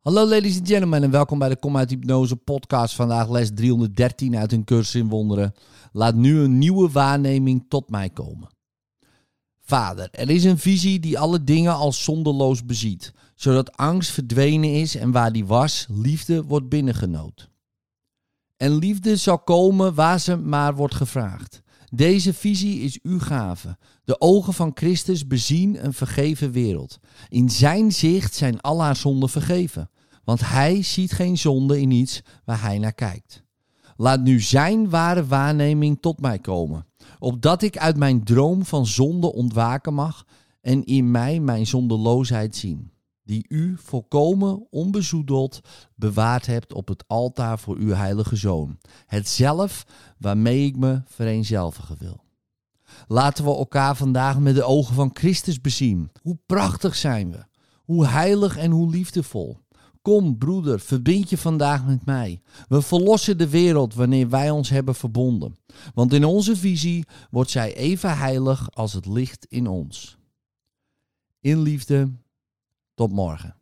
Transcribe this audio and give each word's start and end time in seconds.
Hallo 0.00 0.26
ladies 0.26 0.58
and 0.58 0.68
gentlemen 0.68 1.02
en 1.02 1.10
welkom 1.10 1.38
bij 1.38 1.48
de 1.48 1.56
Kom 1.56 1.76
uit 1.76 1.90
Hypnose 1.90 2.36
podcast. 2.36 2.94
Vandaag 2.94 3.30
les 3.30 3.50
313 3.54 4.36
uit 4.36 4.52
een 4.52 4.64
cursus 4.64 4.94
in 4.94 5.08
wonderen. 5.08 5.54
Laat 5.92 6.14
nu 6.14 6.38
een 6.38 6.58
nieuwe 6.58 6.90
waarneming 6.90 7.64
tot 7.68 7.90
mij 7.90 8.10
komen. 8.10 8.48
Vader, 9.60 10.08
er 10.10 10.30
is 10.30 10.44
een 10.44 10.58
visie 10.58 11.00
die 11.00 11.18
alle 11.18 11.44
dingen 11.44 11.74
als 11.74 12.04
zonderloos 12.04 12.64
beziet, 12.64 13.12
zodat 13.34 13.76
angst 13.76 14.10
verdwenen 14.10 14.74
is 14.74 14.94
en 14.94 15.10
waar 15.10 15.32
die 15.32 15.46
was, 15.46 15.86
liefde 15.88 16.44
wordt 16.44 16.68
binnengenood. 16.68 17.50
En 18.56 18.76
liefde 18.76 19.16
zal 19.16 19.38
komen 19.38 19.94
waar 19.94 20.20
ze 20.20 20.36
maar 20.36 20.74
wordt 20.74 20.94
gevraagd. 20.94 21.59
Deze 21.90 22.34
visie 22.34 22.80
is 22.80 22.98
uw 23.02 23.18
gave. 23.18 23.76
De 24.04 24.20
ogen 24.20 24.54
van 24.54 24.70
Christus 24.74 25.26
bezien 25.26 25.84
een 25.84 25.92
vergeven 25.92 26.52
wereld. 26.52 26.98
In 27.28 27.50
zijn 27.50 27.92
zicht 27.92 28.34
zijn 28.34 28.60
al 28.60 28.82
haar 28.82 28.96
zonden 28.96 29.28
vergeven, 29.28 29.90
want 30.24 30.40
hij 30.40 30.82
ziet 30.82 31.12
geen 31.12 31.38
zonde 31.38 31.80
in 31.80 31.90
iets 31.90 32.22
waar 32.44 32.62
hij 32.62 32.78
naar 32.78 32.92
kijkt. 32.92 33.42
Laat 33.96 34.20
nu 34.20 34.40
zijn 34.40 34.90
ware 34.90 35.26
waarneming 35.26 35.98
tot 36.00 36.20
mij 36.20 36.38
komen, 36.38 36.86
opdat 37.18 37.62
ik 37.62 37.78
uit 37.78 37.96
mijn 37.96 38.24
droom 38.24 38.64
van 38.64 38.86
zonde 38.86 39.32
ontwaken 39.32 39.94
mag 39.94 40.26
en 40.60 40.84
in 40.84 41.10
mij 41.10 41.40
mijn 41.40 41.66
zondeloosheid 41.66 42.56
zien, 42.56 42.90
die 43.30 43.44
u 43.48 43.76
volkomen 43.78 44.66
onbezoedeld 44.70 45.60
bewaard 45.94 46.46
hebt 46.46 46.72
op 46.72 46.88
het 46.88 47.04
altaar 47.06 47.58
voor 47.58 47.76
uw 47.76 47.92
heilige 47.92 48.36
zoon, 48.36 48.78
het 49.06 49.28
zelf 49.28 49.86
waarmee 50.18 50.66
ik 50.66 50.76
me 50.76 51.02
vereenzelvigen 51.06 51.96
wil. 51.98 52.24
Laten 53.08 53.44
we 53.44 53.50
elkaar 53.50 53.96
vandaag 53.96 54.38
met 54.38 54.54
de 54.54 54.62
ogen 54.62 54.94
van 54.94 55.10
Christus 55.12 55.60
bezien. 55.60 56.10
Hoe 56.22 56.38
prachtig 56.46 56.96
zijn 56.96 57.30
we, 57.30 57.44
hoe 57.84 58.06
heilig 58.06 58.56
en 58.56 58.70
hoe 58.70 58.90
liefdevol. 58.90 59.58
Kom, 60.02 60.38
broeder, 60.38 60.80
verbind 60.80 61.30
je 61.30 61.38
vandaag 61.38 61.86
met 61.86 62.04
mij. 62.04 62.40
We 62.68 62.82
verlossen 62.82 63.38
de 63.38 63.48
wereld 63.48 63.94
wanneer 63.94 64.28
wij 64.28 64.50
ons 64.50 64.68
hebben 64.68 64.94
verbonden. 64.94 65.56
Want 65.94 66.12
in 66.12 66.24
onze 66.24 66.56
visie 66.56 67.04
wordt 67.30 67.50
zij 67.50 67.76
even 67.76 68.18
heilig 68.18 68.70
als 68.72 68.92
het 68.92 69.06
licht 69.06 69.46
in 69.48 69.66
ons. 69.66 70.18
In 71.40 71.60
liefde, 71.60 72.10
tot 73.00 73.12
morgen. 73.12 73.59